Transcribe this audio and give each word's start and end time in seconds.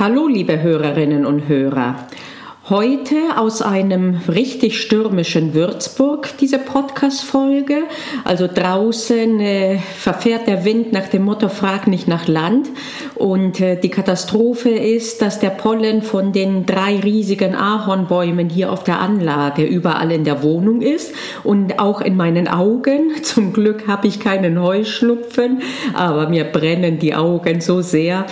Hallo, 0.00 0.28
liebe 0.28 0.62
Hörerinnen 0.62 1.26
und 1.26 1.46
Hörer. 1.46 2.06
Heute 2.70 3.16
aus 3.36 3.62
einem 3.62 4.20
richtig 4.28 4.80
stürmischen 4.80 5.54
Würzburg 5.54 6.28
diese 6.38 6.60
Podcast-Folge. 6.60 7.82
Also 8.22 8.46
draußen 8.46 9.40
äh, 9.40 9.78
verfährt 9.78 10.46
der 10.46 10.64
Wind 10.64 10.92
nach 10.92 11.08
dem 11.08 11.24
Motto 11.24 11.48
Frag 11.48 11.88
nicht 11.88 12.06
nach 12.06 12.28
Land. 12.28 12.68
Und 13.16 13.60
äh, 13.60 13.74
die 13.74 13.88
Katastrophe 13.88 14.68
ist, 14.68 15.20
dass 15.20 15.40
der 15.40 15.50
Pollen 15.50 16.02
von 16.02 16.32
den 16.32 16.64
drei 16.64 17.00
riesigen 17.00 17.56
Ahornbäumen 17.56 18.48
hier 18.48 18.70
auf 18.70 18.84
der 18.84 19.00
Anlage 19.00 19.64
überall 19.64 20.12
in 20.12 20.22
der 20.22 20.44
Wohnung 20.44 20.80
ist 20.80 21.12
und 21.42 21.80
auch 21.80 22.00
in 22.00 22.16
meinen 22.16 22.46
Augen. 22.46 23.10
Zum 23.24 23.52
Glück 23.52 23.88
habe 23.88 24.06
ich 24.06 24.20
keinen 24.20 24.62
Heuschnupfen, 24.62 25.60
aber 25.92 26.28
mir 26.28 26.44
brennen 26.44 27.00
die 27.00 27.16
Augen 27.16 27.60
so 27.60 27.82
sehr. 27.82 28.26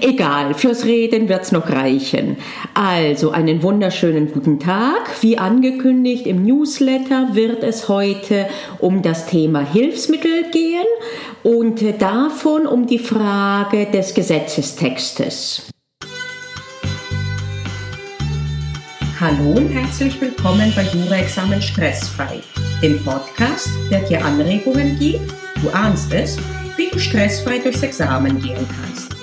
Egal, 0.00 0.54
fürs 0.54 0.86
Reden 0.86 1.28
wird's 1.28 1.52
noch 1.52 1.68
reichen. 1.68 2.38
Also 2.72 3.32
einen 3.32 3.62
wunderbaren 3.62 3.81
wunderschönen 3.82 4.30
guten 4.30 4.60
Tag. 4.60 5.10
Wie 5.22 5.38
angekündigt 5.38 6.28
im 6.28 6.44
Newsletter 6.44 7.30
wird 7.34 7.64
es 7.64 7.88
heute 7.88 8.46
um 8.78 9.02
das 9.02 9.26
Thema 9.26 9.58
Hilfsmittel 9.58 10.52
gehen 10.52 10.86
und 11.42 11.82
davon 12.00 12.68
um 12.68 12.86
die 12.86 13.00
Frage 13.00 13.86
des 13.86 14.14
Gesetzestextes. 14.14 15.68
Hallo 19.18 19.50
und 19.56 19.70
herzlich 19.70 20.20
willkommen 20.20 20.72
bei 20.76 20.84
Jura-Examen 20.84 21.60
Stressfrei, 21.60 22.40
dem 22.80 23.02
Podcast, 23.02 23.68
der 23.90 24.02
dir 24.02 24.24
Anregungen 24.24 24.96
gibt, 24.96 25.34
du 25.60 25.70
ahnst 25.70 26.14
es, 26.14 26.38
wie 26.76 26.86
du 26.88 27.00
stressfrei 27.00 27.58
durchs 27.58 27.82
Examen 27.82 28.40
gehen 28.40 28.64
kannst. 28.78 29.16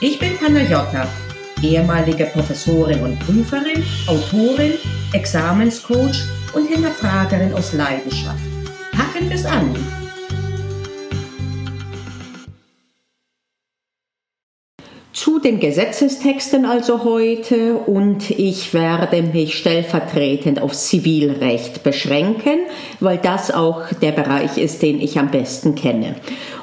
Ich 0.00 0.18
bin 0.18 0.36
Panayota 0.36 1.06
ehemalige 1.62 2.26
Professorin 2.26 3.00
und 3.02 3.18
Prüferin, 3.20 3.84
Autorin, 4.06 4.72
Examenscoach 5.12 6.24
und 6.54 6.68
Hinterfragerin 6.68 7.52
aus 7.54 7.72
Leidenschaft. 7.72 8.40
Packen 8.92 9.28
wir 9.28 9.36
es 9.36 9.44
an! 9.44 9.99
Den 15.44 15.60
Gesetzestexten 15.60 16.64
also 16.64 17.04
heute 17.04 17.74
und 17.74 18.30
ich 18.30 18.74
werde 18.74 19.22
mich 19.22 19.56
stellvertretend 19.56 20.60
auf 20.60 20.72
Zivilrecht 20.72 21.82
beschränken, 21.82 22.60
weil 23.00 23.18
das 23.18 23.50
auch 23.50 23.92
der 24.02 24.12
Bereich 24.12 24.58
ist, 24.58 24.82
den 24.82 25.00
ich 25.00 25.18
am 25.18 25.30
besten 25.30 25.74
kenne. 25.74 26.16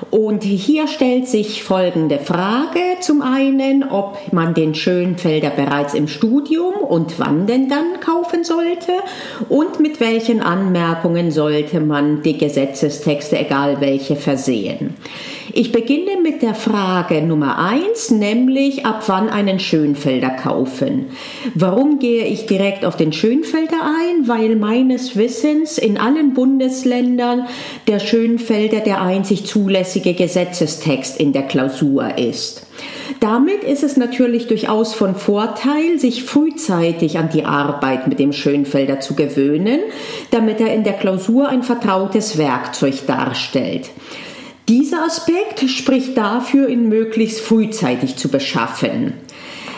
Und 0.09 0.43
hier 0.43 0.87
stellt 0.87 1.27
sich 1.27 1.63
folgende 1.63 2.19
Frage. 2.19 2.79
Zum 3.01 3.21
einen, 3.21 3.83
ob 3.83 4.17
man 4.31 4.53
den 4.53 4.73
Schönfelder 4.73 5.49
bereits 5.49 5.93
im 5.93 6.07
Studium 6.07 6.75
und 6.75 7.19
wann 7.19 7.45
denn 7.45 7.67
dann 7.67 7.99
kaufen 7.99 8.43
sollte 8.43 8.93
und 9.49 9.79
mit 9.79 9.99
welchen 9.99 10.41
Anmerkungen 10.41 11.31
sollte 11.31 11.81
man 11.81 12.21
die 12.21 12.37
Gesetzestexte, 12.37 13.37
egal 13.37 13.81
welche, 13.81 14.15
versehen. 14.15 14.95
Ich 15.59 15.71
beginne 15.71 16.21
mit 16.21 16.43
der 16.43 16.53
Frage 16.53 17.23
Nummer 17.23 17.57
eins, 17.57 18.11
nämlich 18.11 18.85
ab 18.85 19.01
wann 19.07 19.27
einen 19.27 19.59
Schönfelder 19.59 20.29
kaufen. 20.29 21.05
Warum 21.55 21.97
gehe 21.97 22.25
ich 22.25 22.45
direkt 22.45 22.85
auf 22.85 22.95
den 22.95 23.11
Schönfelder 23.11 23.81
ein? 23.81 24.27
Weil 24.27 24.55
meines 24.55 25.15
Wissens 25.15 25.79
in 25.79 25.97
allen 25.97 26.35
Bundesländern 26.35 27.47
der 27.87 27.97
Schönfelder 27.97 28.81
der 28.81 29.01
einzig 29.01 29.47
zulässige 29.47 30.13
Gesetzestext 30.13 31.19
in 31.19 31.33
der 31.33 31.47
Klausur 31.47 32.19
ist. 32.19 32.67
Damit 33.19 33.63
ist 33.63 33.81
es 33.81 33.97
natürlich 33.97 34.45
durchaus 34.45 34.93
von 34.93 35.15
Vorteil, 35.15 35.97
sich 35.97 36.23
frühzeitig 36.23 37.17
an 37.17 37.29
die 37.33 37.45
Arbeit 37.45 38.07
mit 38.07 38.19
dem 38.19 38.31
Schönfelder 38.31 38.99
zu 38.99 39.15
gewöhnen, 39.15 39.79
damit 40.29 40.61
er 40.61 40.71
in 40.75 40.83
der 40.83 40.93
Klausur 40.93 41.49
ein 41.49 41.63
vertrautes 41.63 42.37
Werkzeug 42.37 43.07
darstellt. 43.07 43.89
Dieser 44.69 45.05
Aspekt 45.05 45.61
spricht 45.69 46.17
dafür, 46.17 46.67
ihn 46.67 46.89
möglichst 46.89 47.39
frühzeitig 47.39 48.17
zu 48.17 48.27
beschaffen. 48.27 49.13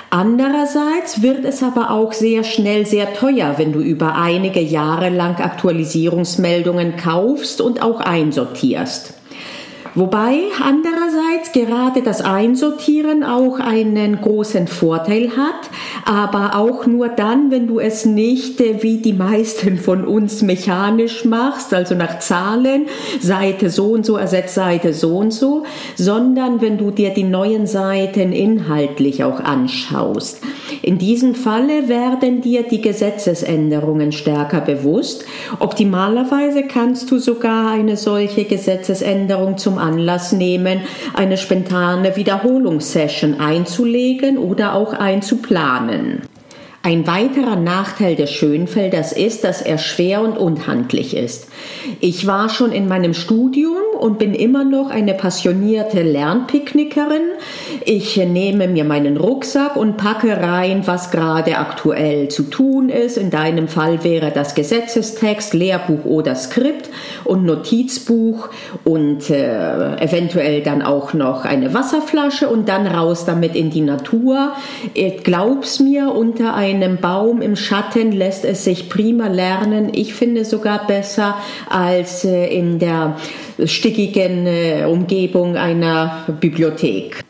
Andererseits 0.10 1.22
wird 1.22 1.46
es 1.46 1.62
aber 1.62 1.92
auch 1.92 2.14
sehr 2.14 2.44
schnell 2.44 2.88
sehr 2.88 3.14
teuer, 3.14 3.54
wenn 3.58 3.72
du 3.72 3.82
über 3.82 4.16
einige 4.16 4.62
Jahre 4.62 5.10
lang 5.10 5.36
Aktualisierungsmeldungen 5.36 6.98
kaufst 6.98 7.62
und 7.62 7.84
auch 7.84 8.00
einsortierst. 8.00 9.19
Wobei 9.96 10.44
andererseits 10.62 11.52
gerade 11.52 12.04
das 12.04 12.22
Einsortieren 12.22 13.24
auch 13.24 13.60
einen 13.60 14.22
großen 14.22 14.68
Vorteil 14.68 15.32
hat, 15.36 15.70
aber 16.06 16.56
auch 16.56 16.86
nur 16.86 17.10
dann, 17.10 17.50
wenn 17.50 17.68
du 17.68 17.80
es 17.80 18.06
nicht 18.06 18.62
äh, 18.62 18.84
wie 18.84 18.98
die 18.98 19.14
meisten 19.14 19.78
von 19.78 20.06
uns 20.06 20.44
mechanisch 20.44 21.26
machst, 21.26 21.74
also 21.74 21.96
nach 21.96 22.20
Zahlen, 22.20 22.86
Seite 23.20 23.72
so 23.72 23.94
und 23.94 24.06
so 24.06 24.18
ersetzt 24.18 24.54
Seite 24.54 24.94
so 24.94 25.18
und 25.18 25.32
so, 25.32 25.64
sondern 25.96 26.62
wenn 26.62 26.78
du 26.78 26.92
dir 26.92 27.10
die 27.10 27.24
neuen 27.24 27.66
Seiten 27.66 28.32
inhaltlich 28.32 29.24
auch 29.24 29.40
anschaust. 29.40 30.42
In 30.82 30.98
diesem 30.98 31.36
Falle 31.36 31.90
werden 31.90 32.42
dir 32.42 32.64
die 32.64 32.82
Gesetzesänderungen 32.82 34.12
stärker 34.12 34.62
bewusst. 34.62 35.26
Optimalerweise 35.60 36.64
kannst 36.64 37.12
du 37.12 37.18
sogar 37.18 37.72
eine 37.72 37.98
solche 37.98 38.46
Gesetzesänderung 38.46 39.58
zum 39.58 39.79
Anlass 39.80 40.32
nehmen, 40.32 40.82
eine 41.14 41.38
spontane 41.38 42.16
Wiederholungssession 42.16 43.40
einzulegen 43.40 44.38
oder 44.38 44.76
auch 44.76 44.94
einzuplanen. 44.94 46.22
Ein 46.82 47.08
weiterer 47.08 47.58
Nachteil 47.58 48.16
des 48.16 48.32
Schönfelders 48.32 49.12
ist, 49.12 49.44
dass 49.44 49.62
er 49.62 49.78
schwer 49.78 50.22
und 50.22 50.38
unhandlich 50.38 51.14
ist. 51.16 51.50
Ich 52.00 52.26
war 52.26 52.48
schon 52.48 52.72
in 52.72 52.88
meinem 52.88 53.14
Studium 53.14 53.76
und 54.00 54.18
bin 54.18 54.34
immer 54.34 54.64
noch 54.64 54.90
eine 54.90 55.14
passionierte 55.14 56.02
Lernpicknickerin. 56.02 57.34
Ich 57.86 58.18
nehme 58.18 58.68
mir 58.68 58.84
meinen 58.84 59.18
Rucksack 59.18 59.76
und 59.76 59.98
packe 59.98 60.42
rein, 60.42 60.84
was 60.86 61.12
gerade 61.12 61.58
aktuell 61.58 62.28
zu 62.30 62.44
tun 62.44 62.90
ist. 62.90 63.18
In 63.18 63.30
deinem 63.30 63.68
Fall 63.68 64.04
wäre 64.04 64.32
das 64.32 64.56
Gesetzestext, 64.56 65.54
Lehrbuch 65.54 66.06
oder 66.06 66.36
Skript 66.36 66.90
und 67.24 67.46
Notizbuch 67.46 68.50
und 68.84 69.30
äh, 69.30 69.96
eventuell 69.98 70.62
dann 70.62 70.82
auch 70.82 71.14
noch 71.14 71.46
eine 71.46 71.74
Wasserflasche 71.74 72.50
und 72.50 72.68
dann 72.68 72.88
raus 72.88 73.26
damit 73.26 73.56
in 73.56 73.70
die 73.70 73.82
Natur. 73.82 74.54
Glaub's 75.24 75.80
mir, 75.80 76.14
unter 76.14 76.56
einem 76.56 76.98
Baum 76.98 77.42
im 77.42 77.56
Schatten 77.56 78.12
lässt 78.12 78.46
es 78.46 78.64
sich 78.64 78.90
prima 78.90 79.28
lernen. 79.28 79.90
Ich 79.94 80.14
finde 80.14 80.46
sogar 80.46 80.86
besser 80.88 81.36
als 81.70 82.26
äh, 82.26 82.48
in 82.48 82.80
der 82.80 83.16
stickigen 83.66 84.46
äh, 84.46 84.86
Umgebung 84.86 85.56
einer 85.56 86.26
Bibliothek. 86.40 87.24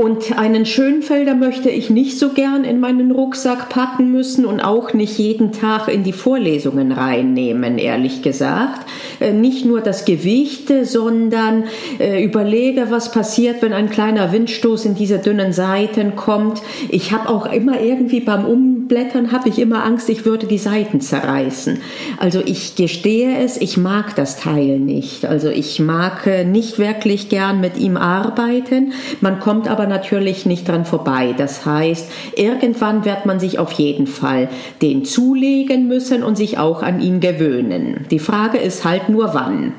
Und 0.00 0.38
einen 0.38 0.64
Schönfelder 0.64 1.34
möchte 1.34 1.68
ich 1.68 1.90
nicht 1.90 2.18
so 2.18 2.30
gern 2.30 2.64
in 2.64 2.80
meinen 2.80 3.10
Rucksack 3.10 3.68
packen 3.68 4.10
müssen 4.10 4.46
und 4.46 4.62
auch 4.62 4.94
nicht 4.94 5.18
jeden 5.18 5.52
Tag 5.52 5.88
in 5.88 6.04
die 6.04 6.14
Vorlesungen 6.14 6.90
reinnehmen, 6.90 7.76
ehrlich 7.76 8.22
gesagt. 8.22 8.88
Äh, 9.20 9.34
nicht 9.34 9.66
nur 9.66 9.82
das 9.82 10.06
Gewicht, 10.06 10.72
sondern 10.84 11.64
äh, 11.98 12.24
überlege, 12.24 12.86
was 12.88 13.12
passiert, 13.12 13.60
wenn 13.60 13.74
ein 13.74 13.90
kleiner 13.90 14.32
Windstoß 14.32 14.86
in 14.86 14.94
diese 14.94 15.18
dünnen 15.18 15.52
Seiten 15.52 16.16
kommt. 16.16 16.62
Ich 16.88 17.12
habe 17.12 17.28
auch 17.28 17.52
immer 17.52 17.78
irgendwie 17.78 18.20
beim 18.20 18.46
Umblättern 18.46 19.32
habe 19.32 19.50
ich 19.50 19.58
immer 19.58 19.84
Angst, 19.84 20.08
ich 20.08 20.24
würde 20.24 20.46
die 20.46 20.56
Seiten 20.56 21.02
zerreißen. 21.02 21.78
Also 22.16 22.40
ich 22.42 22.74
gestehe 22.74 23.36
es, 23.36 23.58
ich 23.58 23.76
mag 23.76 24.16
das 24.16 24.38
Teil 24.38 24.78
nicht. 24.78 25.26
Also 25.26 25.50
ich 25.50 25.78
mag 25.78 26.26
äh, 26.26 26.44
nicht 26.44 26.78
wirklich 26.78 27.28
gern 27.28 27.60
mit 27.60 27.76
ihm 27.76 27.98
arbeiten. 27.98 28.94
Man 29.20 29.40
kommt 29.40 29.68
aber 29.68 29.89
natürlich 29.90 30.46
nicht 30.46 30.66
dran 30.66 30.86
vorbei. 30.86 31.34
Das 31.36 31.66
heißt, 31.66 32.10
irgendwann 32.36 33.04
wird 33.04 33.26
man 33.26 33.38
sich 33.38 33.58
auf 33.58 33.72
jeden 33.72 34.06
Fall 34.06 34.48
den 34.80 35.04
zulegen 35.04 35.86
müssen 35.86 36.22
und 36.22 36.36
sich 36.36 36.56
auch 36.56 36.82
an 36.82 37.00
ihn 37.00 37.20
gewöhnen. 37.20 38.06
Die 38.10 38.18
Frage 38.18 38.56
ist 38.56 38.86
halt 38.86 39.10
nur 39.10 39.34
wann. 39.34 39.74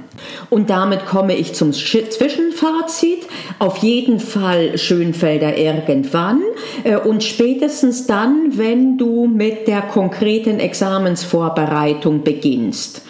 Und 0.50 0.70
damit 0.70 1.06
komme 1.06 1.36
ich 1.36 1.54
zum 1.54 1.74
Zwischenfazit. 1.74 3.26
Auf 3.60 3.78
jeden 3.78 4.20
Fall 4.20 4.78
Schönfelder 4.78 5.58
irgendwann 5.58 6.42
äh, 6.84 6.98
und 6.98 7.24
spätestens 7.24 8.06
dann, 8.06 8.58
wenn 8.58 8.98
du 8.98 9.26
mit 9.26 9.68
der 9.68 9.82
konkreten 9.82 10.60
Examensvorbereitung 10.60 12.24
beginnst. 12.24 13.02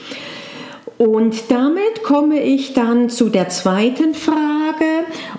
Und 0.97 1.49
damit 1.49 2.03
komme 2.03 2.43
ich 2.43 2.73
dann 2.73 3.09
zu 3.09 3.29
der 3.29 3.49
zweiten 3.49 4.13
Frage, 4.13 4.50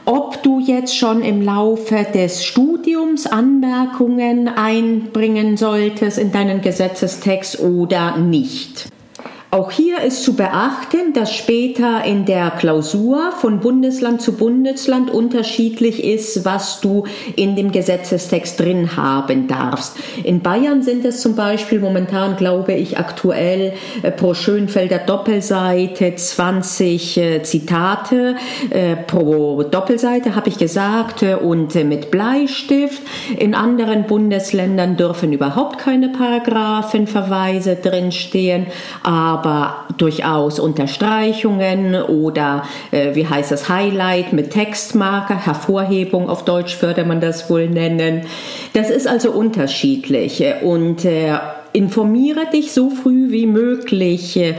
ob 0.05 0.43
du 0.43 0.61
jetzt 0.61 0.97
schon 0.97 1.23
im 1.23 1.43
Laufe 1.43 2.07
des 2.15 2.45
Studiums 2.45 3.27
Anmerkungen 3.27 4.49
einbringen 4.49 5.57
solltest 5.57 6.19
in 6.19 6.33
deinen 6.33 6.61
Gesetzestext 6.61 7.61
oder 7.61 8.17
nicht. 8.17 8.92
Auch 9.55 9.71
hier 9.71 10.01
ist 10.01 10.23
zu 10.23 10.33
beachten, 10.33 11.13
dass 11.13 11.35
später 11.35 12.03
in 12.07 12.25
der 12.25 12.53
Klausur 12.53 13.33
von 13.33 13.61
Bundesland 13.61 14.23
zu 14.23 14.33
Bundesland 14.33 15.11
unterschiedlich 15.11 16.03
ist, 16.03 16.47
was 16.47 16.81
du 16.81 17.05
in 17.37 17.55
dem 17.55 17.71
Gesetzestext 17.71 18.59
drin 18.59 18.97
haben 18.97 19.49
darfst. 19.49 19.99
In 20.25 20.41
Bayern 20.41 20.83
sind 20.83 21.05
es 21.05 21.21
zum 21.21 21.37
Beispiel 21.37 21.81
momentan, 21.81 22.39
glaube 22.39 22.73
ich, 22.73 22.97
aktuell 22.97 23.75
äh, 24.03 24.11
pro 24.11 24.33
Schönfelder 24.33 25.01
Doppelseite 25.01 26.15
20 26.17 27.17
äh, 27.19 27.43
Zitate 27.43 28.37
äh, 28.71 28.97
pro 28.97 29.65
Doppelseite, 29.65 30.35
habe 30.35 30.49
ich 30.49 30.57
gesagt, 30.57 31.23
und 31.23 31.75
mit 31.75 32.11
Bleistift. 32.11 33.03
In 33.39 33.55
anderen 33.55 34.07
Bundesländern 34.07 34.97
dürfen 34.97 35.31
überhaupt 35.35 35.77
keine 35.77 36.09
Paragraphenverweise 36.09 37.77
drinstehen, 37.77 38.69
aber 39.03 39.42
aber 39.43 39.87
durchaus 39.97 40.61
Unterstreichungen 40.61 42.01
oder 42.01 42.65
äh, 42.93 43.15
wie 43.15 43.27
heißt 43.27 43.51
das 43.51 43.69
Highlight 43.69 44.33
mit 44.33 44.51
Textmarker, 44.51 45.35
Hervorhebung 45.35 46.31
auf 46.31 46.45
Deutsch 46.45 46.81
würde 46.81 47.05
man 47.05 47.21
das 47.21 47.51
wohl 47.51 47.69
nennen. 47.69 48.23
Das 48.73 48.89
ist 48.89 49.09
also 49.09 49.33
unterschiedlich 49.33 50.45
und 50.63 51.05
äh, 51.05 51.35
informiere 51.73 52.47
dich 52.53 52.73
so 52.73 52.91
früh 52.91 53.31
wie 53.31 53.47
möglich, 53.47 54.37
äh, 54.37 54.57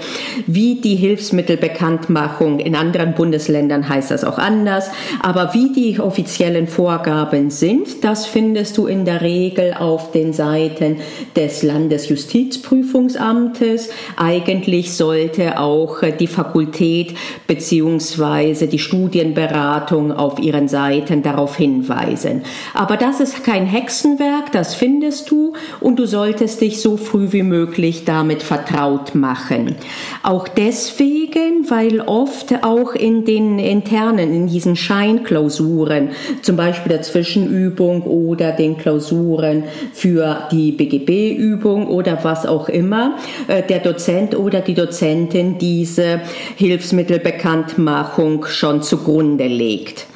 wie 0.47 0.81
die 0.81 0.95
Hilfsmittelbekanntmachung 0.95 2.59
in 2.59 2.75
anderen 2.75 3.13
Bundesländern 3.13 3.87
heißt 3.87 4.09
das 4.11 4.23
auch 4.23 4.39
anders, 4.39 4.89
aber 5.21 5.53
wie 5.53 5.71
die 5.73 5.99
offiziellen 5.99 6.65
Vorgaben 6.67 7.51
sind, 7.51 8.03
das 8.03 8.25
findest 8.25 8.77
du 8.77 8.87
in 8.87 9.05
der 9.05 9.21
Regel 9.21 9.75
auf 9.75 10.11
den 10.11 10.33
Seiten 10.33 10.97
des 11.35 11.61
Landesjustizprüfungsamtes. 11.61 13.89
Eigentlich 14.17 14.93
sollte 14.93 15.59
auch 15.59 16.01
äh, 16.01 16.11
die 16.11 16.25
Fakultät 16.27 17.13
beziehungsweise 17.45 18.65
die 18.67 18.79
Studienberatung 18.79 20.11
auf 20.11 20.39
ihren 20.39 20.67
Seiten 20.67 21.21
darauf 21.21 21.57
hinweisen. 21.57 22.41
Aber 22.73 22.97
das 22.97 23.19
ist 23.19 23.43
kein 23.43 23.67
Hexenwerk, 23.67 24.51
das 24.51 24.73
findest 24.73 25.29
du 25.29 25.53
und 25.79 25.99
du 25.99 26.07
solltest 26.07 26.61
dich 26.61 26.81
so 26.81 26.97
früh 27.03 27.31
wie 27.31 27.43
möglich 27.43 28.05
damit 28.05 28.41
vertraut 28.41 29.13
machen. 29.15 29.75
Auch 30.23 30.47
deswegen, 30.47 31.69
weil 31.69 32.01
oft 32.01 32.63
auch 32.63 32.93
in 32.93 33.25
den 33.25 33.59
internen, 33.59 34.33
in 34.33 34.47
diesen 34.47 34.75
Scheinklausuren, 34.75 36.09
zum 36.41 36.55
Beispiel 36.55 36.89
der 36.89 37.01
Zwischenübung 37.01 38.03
oder 38.03 38.51
den 38.51 38.77
Klausuren 38.77 39.65
für 39.93 40.47
die 40.51 40.71
BGB-Übung 40.71 41.87
oder 41.87 42.23
was 42.23 42.45
auch 42.45 42.69
immer, 42.69 43.17
äh, 43.47 43.61
der 43.63 43.79
Dozent 43.79 44.35
oder 44.37 44.61
die 44.61 44.73
Dozentin 44.73 45.57
diese 45.57 46.21
Hilfsmittelbekanntmachung 46.55 48.45
schon 48.45 48.81
zugrunde 48.81 49.47
legt. 49.47 50.07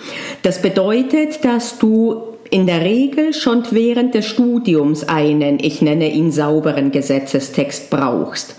Das 0.41 0.61
bedeutet, 0.61 1.43
dass 1.43 1.77
du 1.77 2.36
in 2.49 2.65
der 2.65 2.81
Regel 2.81 3.33
schon 3.33 3.63
während 3.71 4.13
des 4.13 4.25
Studiums 4.25 5.03
einen, 5.03 5.59
ich 5.59 5.81
nenne 5.81 6.11
ihn 6.11 6.31
sauberen 6.31 6.91
Gesetzestext 6.91 7.89
brauchst. 7.89 8.55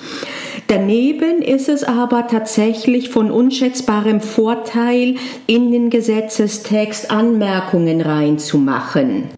Daneben 0.66 1.40
ist 1.40 1.68
es 1.68 1.82
aber 1.82 2.26
tatsächlich 2.26 3.08
von 3.08 3.30
unschätzbarem 3.30 4.20
Vorteil, 4.20 5.14
in 5.46 5.72
den 5.72 5.88
Gesetzestext 5.88 7.10
Anmerkungen 7.10 8.02
reinzumachen. 8.02 9.37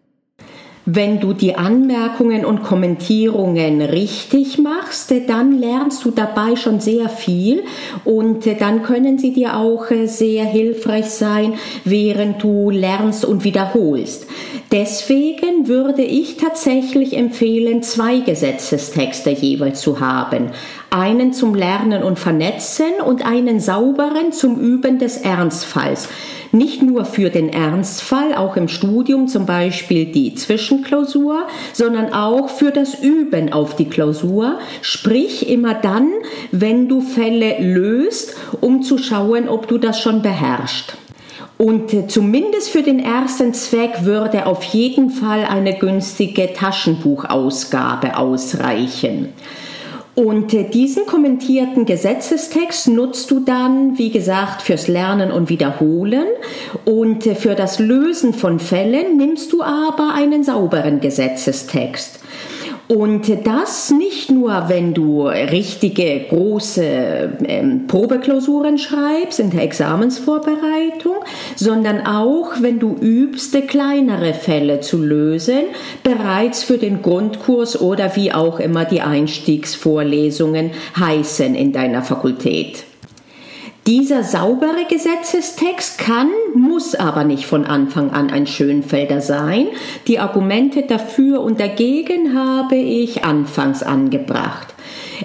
Wenn 0.86 1.20
du 1.20 1.34
die 1.34 1.56
Anmerkungen 1.56 2.44
und 2.44 2.62
Kommentierungen 2.62 3.82
richtig 3.82 4.58
machst, 4.58 5.12
dann 5.28 5.58
lernst 5.58 6.04
du 6.04 6.10
dabei 6.10 6.56
schon 6.56 6.80
sehr 6.80 7.08
viel 7.10 7.64
und 8.04 8.46
dann 8.60 8.82
können 8.82 9.18
sie 9.18 9.32
dir 9.32 9.56
auch 9.56 9.86
sehr 10.06 10.44
hilfreich 10.44 11.10
sein, 11.10 11.54
während 11.84 12.42
du 12.42 12.70
lernst 12.70 13.26
und 13.26 13.44
wiederholst. 13.44 14.26
Deswegen 14.72 15.66
würde 15.66 16.02
ich 16.02 16.36
tatsächlich 16.36 17.16
empfehlen, 17.16 17.82
zwei 17.82 18.20
Gesetzestexte 18.20 19.30
jeweils 19.30 19.80
zu 19.80 19.98
haben. 19.98 20.52
Einen 20.90 21.32
zum 21.32 21.56
Lernen 21.56 22.04
und 22.04 22.20
Vernetzen 22.20 23.00
und 23.04 23.26
einen 23.26 23.58
sauberen 23.58 24.32
zum 24.32 24.60
Üben 24.60 24.98
des 25.00 25.16
Ernstfalls 25.16 26.08
nicht 26.52 26.82
nur 26.82 27.04
für 27.04 27.30
den 27.30 27.48
Ernstfall, 27.48 28.34
auch 28.34 28.56
im 28.56 28.68
Studium 28.68 29.28
zum 29.28 29.46
Beispiel 29.46 30.06
die 30.06 30.34
Zwischenklausur, 30.34 31.46
sondern 31.72 32.12
auch 32.12 32.48
für 32.48 32.72
das 32.72 32.94
Üben 32.94 33.52
auf 33.52 33.76
die 33.76 33.88
Klausur, 33.88 34.58
sprich 34.82 35.48
immer 35.48 35.74
dann, 35.74 36.10
wenn 36.50 36.88
du 36.88 37.00
Fälle 37.00 37.60
löst, 37.60 38.34
um 38.60 38.82
zu 38.82 38.98
schauen, 38.98 39.48
ob 39.48 39.68
du 39.68 39.78
das 39.78 40.00
schon 40.00 40.22
beherrschst. 40.22 40.96
Und 41.60 41.92
äh, 41.92 42.06
zumindest 42.06 42.70
für 42.70 42.82
den 42.82 42.98
ersten 43.00 43.52
Zweck 43.52 44.06
würde 44.06 44.46
auf 44.46 44.62
jeden 44.62 45.10
Fall 45.10 45.44
eine 45.44 45.78
günstige 45.78 46.54
Taschenbuchausgabe 46.54 48.16
ausreichen. 48.16 49.28
Und 50.14 50.54
äh, 50.54 50.70
diesen 50.70 51.04
kommentierten 51.04 51.84
Gesetzestext 51.84 52.88
nutzt 52.88 53.30
du 53.30 53.40
dann, 53.40 53.98
wie 53.98 54.10
gesagt, 54.10 54.62
fürs 54.62 54.88
Lernen 54.88 55.30
und 55.30 55.50
Wiederholen. 55.50 56.24
Und 56.86 57.26
äh, 57.26 57.34
für 57.34 57.54
das 57.54 57.78
Lösen 57.78 58.32
von 58.32 58.58
Fällen 58.58 59.18
nimmst 59.18 59.52
du 59.52 59.62
aber 59.62 60.14
einen 60.14 60.42
sauberen 60.42 61.02
Gesetzestext. 61.02 62.20
Und 62.90 63.46
das 63.46 63.92
nicht 63.92 64.32
nur, 64.32 64.64
wenn 64.66 64.94
du 64.94 65.28
richtige 65.28 66.26
große 66.28 67.38
ähm, 67.44 67.86
Probeklausuren 67.86 68.78
schreibst 68.78 69.38
in 69.38 69.50
der 69.50 69.62
Examensvorbereitung, 69.62 71.14
sondern 71.54 72.04
auch, 72.04 72.54
wenn 72.60 72.80
du 72.80 72.96
übst, 73.00 73.56
kleinere 73.68 74.34
Fälle 74.34 74.80
zu 74.80 74.98
lösen, 74.98 75.66
bereits 76.02 76.64
für 76.64 76.78
den 76.78 77.00
Grundkurs 77.00 77.80
oder 77.80 78.16
wie 78.16 78.32
auch 78.32 78.58
immer 78.58 78.84
die 78.84 79.02
Einstiegsvorlesungen 79.02 80.72
heißen 80.98 81.54
in 81.54 81.72
deiner 81.72 82.02
Fakultät. 82.02 82.89
Dieser 83.86 84.22
saubere 84.22 84.84
Gesetzestext 84.88 85.98
kann, 85.98 86.28
muss 86.54 86.94
aber 86.94 87.24
nicht 87.24 87.46
von 87.46 87.64
Anfang 87.64 88.10
an 88.10 88.30
ein 88.30 88.46
Schönfelder 88.46 89.20
sein. 89.20 89.68
Die 90.06 90.18
Argumente 90.18 90.82
dafür 90.82 91.40
und 91.40 91.58
dagegen 91.60 92.38
habe 92.38 92.76
ich 92.76 93.24
anfangs 93.24 93.82
angebracht. 93.82 94.74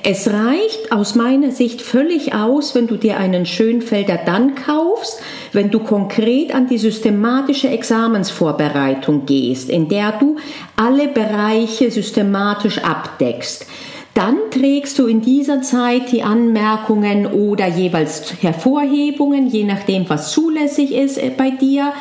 Es 0.04 0.28
reicht 0.28 0.92
aus 0.92 1.16
meiner 1.16 1.52
Sicht 1.52 1.82
völlig 1.82 2.34
aus, 2.34 2.76
wenn 2.76 2.88
du 2.88 2.96
dir 2.96 3.18
einen 3.18 3.46
Schönfelder 3.46 4.20
dann 4.26 4.56
kaufst, 4.56 5.22
wenn 5.52 5.72
du 5.72 5.80
konkret 5.80 6.54
an 6.54 6.68
die 6.68 6.78
systematische 6.78 7.70
Examensvorbereitung 7.70 9.26
gehst, 9.26 9.70
in 9.70 9.88
der 9.88 10.14
du 10.14 10.38
alle 10.76 11.08
Bereiche 11.08 11.92
systematisch 11.92 12.80
abdeckst. 12.80 13.68
Dann 14.16 14.38
trägst 14.50 14.98
du 14.98 15.08
in 15.08 15.20
dieser 15.22 15.62
Zeit 15.62 16.14
die 16.14 16.24
Anmerkungen 16.24 17.26
oder 17.28 17.68
jeweils 17.68 18.42
Hervorhebungen, 18.42 19.48
je 19.48 19.66
nachdem, 19.66 20.10
was 20.10 20.32
zulässig 20.32 20.94
ist 20.94 21.18
äh, 21.18 21.32
bei 21.38 21.52
dir. 21.52 21.92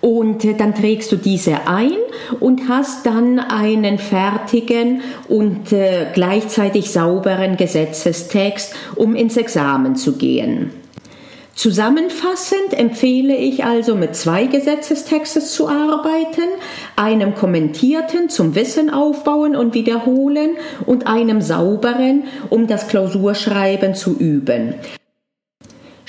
Und 0.00 0.44
äh, 0.44 0.54
dann 0.54 0.74
trägst 0.74 1.12
du 1.12 1.16
diese 1.16 1.68
ein 1.68 1.92
und 2.40 2.68
hast 2.68 3.06
dann 3.06 3.38
einen 3.38 3.98
fertigen 3.98 5.02
und 5.28 5.72
äh, 5.72 6.06
gleichzeitig 6.12 6.90
sauberen 6.90 7.56
Gesetzestext, 7.56 8.74
um 8.96 9.14
ins 9.14 9.36
Examen 9.36 9.94
zu 9.94 10.14
gehen. 10.16 10.81
Zusammenfassend 11.62 12.76
empfehle 12.76 13.36
ich 13.36 13.64
also 13.64 13.94
mit 13.94 14.16
zwei 14.16 14.46
Gesetzestextes 14.46 15.52
zu 15.52 15.68
arbeiten, 15.68 16.48
einem 16.96 17.36
kommentierten 17.36 18.28
zum 18.28 18.56
Wissen 18.56 18.90
aufbauen 18.90 19.54
und 19.54 19.72
wiederholen 19.72 20.56
und 20.86 21.06
einem 21.06 21.40
sauberen, 21.40 22.24
um 22.50 22.66
das 22.66 22.88
Klausurschreiben 22.88 23.94
zu 23.94 24.16
üben. 24.18 24.74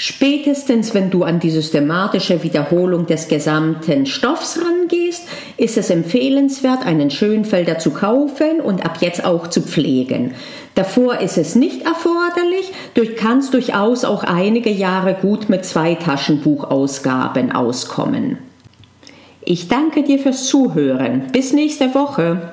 Spätestens, 0.05 0.93
wenn 0.93 1.11
du 1.11 1.23
an 1.23 1.39
die 1.39 1.49
systematische 1.49 2.43
Wiederholung 2.43 3.05
des 3.05 3.29
gesamten 3.29 4.05
Stoffs 4.05 4.59
rangehst, 4.59 5.25
ist 5.55 5.77
es 5.77 5.89
empfehlenswert, 5.89 6.85
einen 6.85 7.09
Schönfelder 7.09 7.79
zu 7.79 7.91
kaufen 7.91 8.59
und 8.59 8.85
ab 8.85 8.97
jetzt 8.99 9.23
auch 9.23 9.47
zu 9.47 9.61
pflegen. 9.61 10.33
Davor 10.75 11.21
ist 11.21 11.37
es 11.37 11.55
nicht 11.55 11.85
erforderlich, 11.85 12.73
du 12.95 13.05
kannst 13.15 13.53
durchaus 13.53 14.03
auch 14.03 14.25
einige 14.25 14.71
Jahre 14.71 15.13
gut 15.13 15.47
mit 15.47 15.63
zwei 15.63 15.95
Taschenbuchausgaben 15.95 17.53
auskommen. 17.53 18.39
Ich 19.45 19.69
danke 19.69 20.03
dir 20.03 20.19
fürs 20.19 20.47
Zuhören. 20.47 21.27
Bis 21.31 21.53
nächste 21.53 21.95
Woche. 21.95 22.52